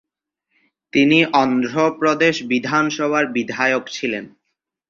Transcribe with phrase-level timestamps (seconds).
[0.93, 4.25] তিনি অন্ধ্রপ্রদেশ বিধানসভার বিধায়ক ছিলেন।